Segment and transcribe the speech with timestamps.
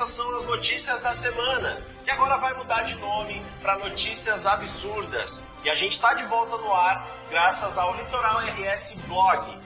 [0.00, 5.42] notícias da semana, que agora vai mudar de nome para Notícias Absurdas.
[5.62, 9.60] E a gente está de volta no ar graças ao Litoral RS Blog.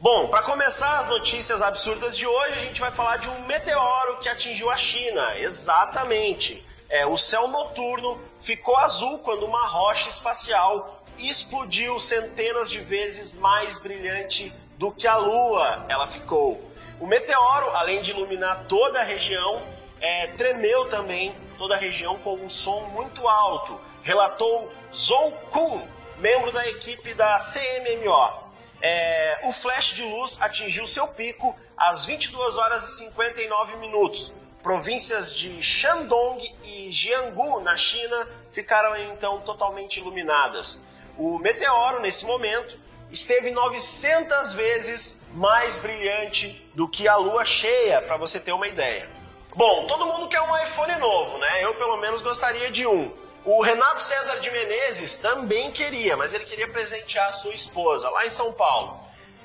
[0.00, 4.18] Bom, para começar as notícias absurdas de hoje, a gente vai falar de um meteoro
[4.18, 5.38] que atingiu a China.
[5.38, 6.64] Exatamente.
[6.88, 13.78] É, o céu noturno ficou azul quando uma rocha espacial explodiu centenas de vezes mais
[13.78, 16.67] brilhante do que a Lua ela ficou.
[17.00, 19.62] O meteoro, além de iluminar toda a região,
[20.00, 25.86] é, tremeu também toda a região com um som muito alto, relatou Zhou Kun,
[26.18, 28.48] membro da equipe da CMMO.
[28.80, 34.34] É, o flash de luz atingiu seu pico às 22 horas e 59 minutos.
[34.62, 40.82] Províncias de Shandong e Jiangsu, na China, ficaram então totalmente iluminadas.
[41.16, 42.78] O meteoro, nesse momento,
[43.10, 49.08] esteve 900 vezes mais brilhante do que a lua cheia, para você ter uma ideia.
[49.54, 51.64] Bom, todo mundo quer um iPhone novo, né?
[51.64, 53.12] Eu pelo menos gostaria de um.
[53.44, 58.26] O Renato César de Menezes também queria, mas ele queria presentear a sua esposa lá
[58.26, 59.00] em São Paulo.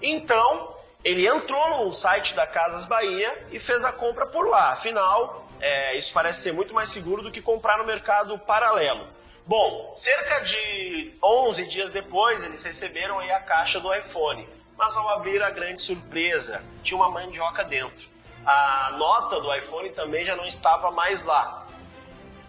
[0.00, 4.72] Então, ele entrou no site da Casas Bahia e fez a compra por lá.
[4.72, 9.06] Afinal, é, isso parece ser muito mais seguro do que comprar no mercado paralelo.
[9.48, 14.46] Bom, cerca de 11 dias depois, eles receberam a caixa do iPhone.
[14.76, 18.10] Mas ao abrir a grande surpresa, tinha uma mandioca dentro.
[18.44, 21.66] A nota do iPhone também já não estava mais lá.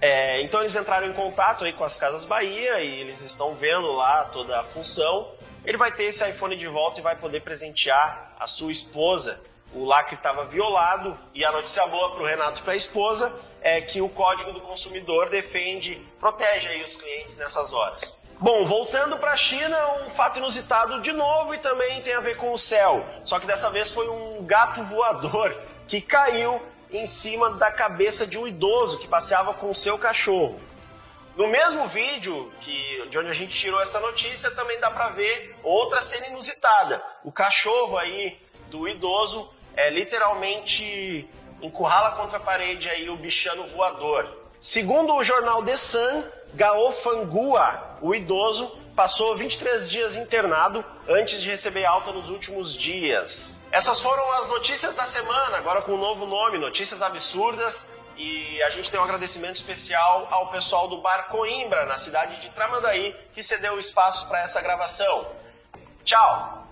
[0.02, 3.94] É, então eles entraram em contato aí com as Casas Bahia e eles estão vendo
[3.94, 5.32] lá toda a função.
[5.64, 9.42] Ele vai ter esse iPhone de volta e vai poder presentear a sua esposa.
[9.74, 13.34] O lacre estava violado e a notícia boa para o Renato e para a esposa
[13.62, 18.20] é que o Código do Consumidor defende, protege aí os clientes nessas horas.
[18.40, 22.38] Bom, voltando para a China, um fato inusitado de novo e também tem a ver
[22.38, 23.06] com o céu.
[23.26, 25.54] Só que dessa vez foi um gato voador
[25.88, 30.60] que caiu em cima da cabeça de um idoso que passeava com o seu cachorro.
[31.36, 35.56] No mesmo vídeo que de onde a gente tirou essa notícia, também dá para ver
[35.64, 37.04] outra cena inusitada.
[37.24, 38.40] O cachorro aí
[38.70, 41.30] do idoso é literalmente
[41.62, 44.28] encurrala contra a parede aí o bichano voador.
[44.60, 51.50] Segundo o jornal The Sun, Gao Fangua, o idoso, passou 23 dias internado antes de
[51.50, 53.60] receber alta nos últimos dias.
[53.72, 57.88] Essas foram as notícias da semana, agora com um novo nome, Notícias Absurdas.
[58.18, 62.50] E a gente tem um agradecimento especial ao pessoal do Bar Coimbra, na cidade de
[62.50, 65.26] Tramandaí, que cedeu o espaço para essa gravação.
[66.04, 66.68] Tchau!